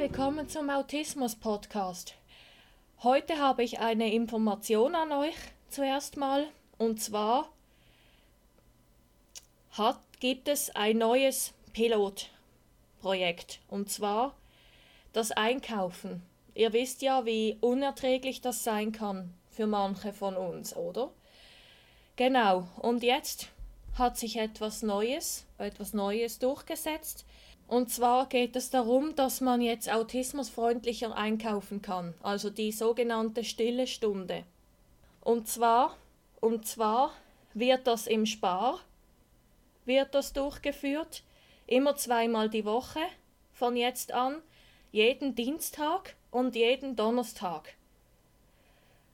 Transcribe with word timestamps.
willkommen 0.00 0.48
zum 0.48 0.70
Autismus 0.70 1.36
Podcast. 1.36 2.14
Heute 3.02 3.36
habe 3.36 3.62
ich 3.62 3.80
eine 3.80 4.10
Information 4.14 4.94
an 4.94 5.12
euch 5.12 5.34
zuerst 5.68 6.16
mal 6.16 6.48
und 6.78 7.02
zwar 7.02 7.50
hat, 9.72 10.00
gibt 10.18 10.48
es 10.48 10.74
ein 10.74 10.96
neues 10.96 11.52
Pilotprojekt 11.74 13.60
und 13.68 13.90
zwar 13.90 14.34
das 15.12 15.32
Einkaufen. 15.32 16.22
Ihr 16.54 16.72
wisst 16.72 17.02
ja, 17.02 17.26
wie 17.26 17.58
unerträglich 17.60 18.40
das 18.40 18.64
sein 18.64 18.92
kann 18.92 19.34
für 19.50 19.66
manche 19.66 20.14
von 20.14 20.34
uns, 20.34 20.74
oder? 20.74 21.10
Genau, 22.16 22.66
und 22.78 23.02
jetzt 23.02 23.48
hat 23.98 24.16
sich 24.16 24.38
etwas 24.38 24.80
Neues, 24.80 25.44
etwas 25.58 25.92
Neues 25.92 26.38
durchgesetzt. 26.38 27.26
Und 27.70 27.88
zwar 27.88 28.28
geht 28.28 28.56
es 28.56 28.70
darum, 28.70 29.14
dass 29.14 29.40
man 29.40 29.62
jetzt 29.62 29.88
autismusfreundlicher 29.88 31.14
einkaufen 31.14 31.80
kann, 31.80 32.14
also 32.20 32.50
die 32.50 32.72
sogenannte 32.72 33.44
stille 33.44 33.86
Stunde. 33.86 34.42
Und 35.20 35.46
zwar, 35.46 35.96
und 36.40 36.66
zwar 36.66 37.12
wird 37.54 37.86
das 37.86 38.08
im 38.08 38.26
Spar 38.26 38.80
wird 39.84 40.16
das 40.16 40.32
durchgeführt, 40.32 41.22
immer 41.68 41.94
zweimal 41.94 42.50
die 42.50 42.64
Woche 42.64 43.02
von 43.52 43.76
jetzt 43.76 44.10
an, 44.10 44.42
jeden 44.90 45.36
Dienstag 45.36 46.16
und 46.32 46.56
jeden 46.56 46.96
Donnerstag. 46.96 47.74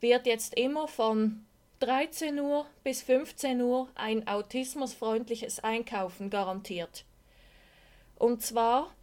Wird 0.00 0.26
jetzt 0.26 0.52
immer 0.58 0.88
von 0.88 1.46
13 1.80 2.38
Uhr 2.38 2.66
bis 2.84 3.00
15 3.00 3.62
Uhr 3.62 3.88
ein 3.94 4.28
autismusfreundliches 4.28 5.64
Einkaufen 5.64 6.28
garantiert. 6.28 7.06
Und 8.22 8.40
zwar 8.40 8.94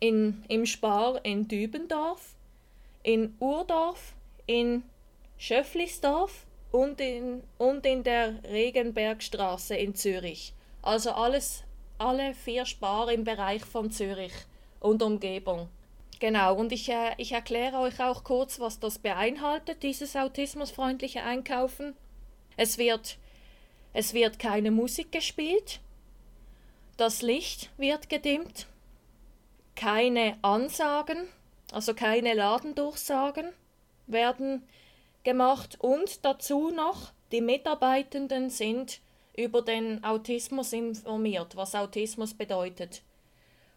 in, 0.00 0.42
im 0.48 0.66
Spar 0.66 1.24
in 1.24 1.46
Dübendorf, 1.46 2.34
in 3.04 3.36
Urdorf, 3.38 4.14
in 4.46 4.82
Schöfflisdorf 5.38 6.44
und 6.72 7.00
in, 7.00 7.44
und 7.56 7.86
in 7.86 8.02
der 8.02 8.42
Regenbergstraße 8.50 9.76
in 9.76 9.94
Zürich. 9.94 10.54
Also 10.82 11.12
alles, 11.12 11.62
alle 11.96 12.34
vier 12.34 12.66
Spar 12.66 13.12
im 13.12 13.22
Bereich 13.22 13.64
von 13.64 13.92
Zürich 13.92 14.32
und 14.80 15.00
Umgebung. 15.00 15.68
Genau, 16.18 16.56
und 16.56 16.72
ich, 16.72 16.88
äh, 16.88 17.14
ich 17.18 17.30
erkläre 17.30 17.78
euch 17.78 18.02
auch 18.02 18.24
kurz, 18.24 18.58
was 18.58 18.80
das 18.80 18.98
beinhaltet, 18.98 19.84
dieses 19.84 20.16
autismusfreundliche 20.16 21.22
Einkaufen. 21.22 21.94
Es 22.56 22.76
wird, 22.76 23.18
es 23.92 24.14
wird 24.14 24.40
keine 24.40 24.72
Musik 24.72 25.12
gespielt, 25.12 25.78
das 26.96 27.22
Licht 27.22 27.70
wird 27.76 28.08
gedimmt, 28.08 28.66
keine 29.74 30.38
Ansagen, 30.42 31.28
also 31.72 31.94
keine 31.94 32.34
Ladendurchsagen 32.34 33.52
werden 34.06 34.66
gemacht 35.24 35.76
und 35.80 36.24
dazu 36.24 36.70
noch, 36.70 37.12
die 37.32 37.40
Mitarbeitenden 37.40 38.50
sind 38.50 39.00
über 39.36 39.62
den 39.62 40.04
Autismus 40.04 40.72
informiert, 40.72 41.56
was 41.56 41.74
Autismus 41.74 42.34
bedeutet. 42.34 43.02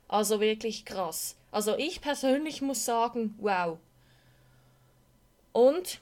Also 0.07 0.39
wirklich 0.39 0.85
krass. 0.85 1.35
Also 1.51 1.75
ich 1.75 2.01
persönlich 2.01 2.61
muss 2.61 2.85
sagen, 2.85 3.35
wow. 3.39 3.79
Und 5.53 6.01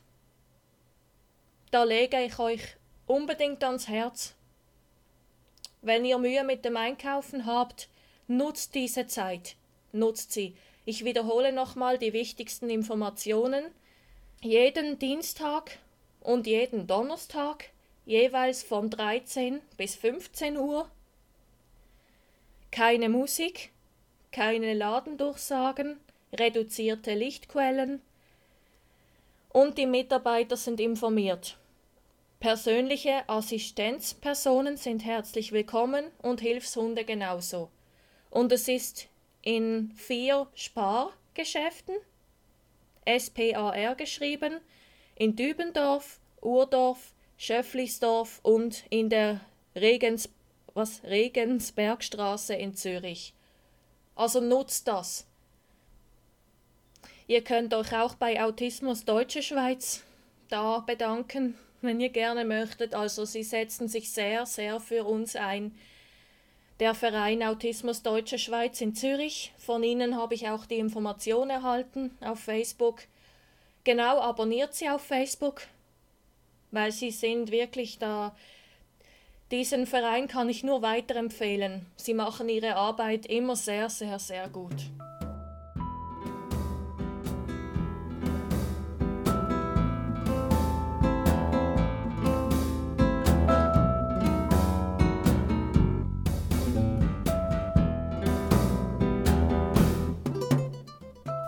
da 1.71 1.83
lege 1.83 2.21
ich 2.21 2.37
euch 2.39 2.61
unbedingt 3.07 3.63
ans 3.63 3.87
Herz, 3.87 4.35
wenn 5.85 6.05
ihr 6.05 6.17
Mühe 6.17 6.43
mit 6.43 6.65
dem 6.65 6.77
Einkaufen 6.77 7.45
habt, 7.45 7.89
nutzt 8.27 8.75
diese 8.75 9.07
Zeit, 9.07 9.55
nutzt 9.91 10.31
sie. 10.31 10.55
Ich 10.85 11.05
wiederhole 11.05 11.51
nochmal 11.51 11.97
die 11.97 12.13
wichtigsten 12.13 12.69
Informationen. 12.69 13.65
Jeden 14.41 14.99
Dienstag 14.99 15.77
und 16.21 16.47
jeden 16.47 16.87
Donnerstag 16.87 17.69
jeweils 18.05 18.63
von 18.63 18.89
13 18.89 19.61
bis 19.77 19.95
15 19.95 20.57
Uhr. 20.57 20.89
Keine 22.71 23.09
Musik, 23.09 23.71
keine 24.31 24.73
Ladendurchsagen, 24.73 25.97
reduzierte 26.33 27.13
Lichtquellen 27.13 28.01
und 29.49 29.77
die 29.77 29.85
Mitarbeiter 29.85 30.57
sind 30.57 30.79
informiert. 30.79 31.57
Persönliche 32.45 33.27
Assistenzpersonen 33.27 34.77
sind 34.77 35.03
herzlich 35.03 35.51
willkommen 35.51 36.11
und 36.21 36.41
Hilfshunde 36.41 37.03
genauso. 37.03 37.71
Und 38.29 38.51
es 38.51 38.67
ist 38.67 39.07
in 39.41 39.91
vier 39.95 40.45
Spargeschäften, 40.53 41.95
SPAR 43.07 43.95
geschrieben, 43.95 44.59
in 45.15 45.35
Dübendorf, 45.35 46.19
Urdorf, 46.39 47.15
Schöfflisdorf 47.35 48.41
und 48.43 48.83
in 48.91 49.09
der 49.09 49.41
Regens, 49.75 50.29
was, 50.75 51.01
Regensbergstraße 51.03 52.53
in 52.53 52.75
Zürich. 52.75 53.33
Also 54.13 54.39
nutzt 54.39 54.87
das. 54.87 55.25
Ihr 57.25 57.43
könnt 57.43 57.73
euch 57.73 57.91
auch 57.95 58.13
bei 58.13 58.43
Autismus 58.43 59.03
Deutsche 59.03 59.41
Schweiz 59.41 60.03
da 60.49 60.79
bedanken, 60.79 61.55
wenn 61.81 61.99
ihr 61.99 62.09
gerne 62.09 62.45
möchtet. 62.45 62.93
Also 62.93 63.25
sie 63.25 63.43
setzen 63.43 63.87
sich 63.87 64.11
sehr, 64.11 64.45
sehr 64.45 64.79
für 64.79 65.03
uns 65.03 65.35
ein. 65.35 65.77
Der 66.79 66.93
Verein 66.93 67.41
Autismus 67.43 68.03
Deutsche 68.03 68.37
Schweiz 68.37 68.81
in 68.81 68.95
Zürich. 68.95 69.53
Von 69.57 69.83
ihnen 69.83 70.17
habe 70.17 70.33
ich 70.33 70.49
auch 70.49 70.65
die 70.65 70.79
Information 70.79 71.49
erhalten 71.49 72.11
auf 72.21 72.39
Facebook. 72.39 73.03
Genau, 73.83 74.19
abonniert 74.19 74.73
sie 74.73 74.89
auf 74.89 75.01
Facebook, 75.01 75.61
weil 76.71 76.91
sie 76.91 77.11
sind 77.11 77.51
wirklich 77.51 77.99
da 77.99 78.35
diesen 79.51 79.85
Verein 79.85 80.27
kann 80.27 80.49
ich 80.49 80.63
nur 80.63 80.81
weiterempfehlen. 80.81 81.85
Sie 81.97 82.15
machen 82.15 82.49
ihre 82.49 82.75
Arbeit 82.75 83.27
immer 83.27 83.55
sehr, 83.55 83.91
sehr, 83.91 84.17
sehr 84.17 84.49
gut. 84.49 84.73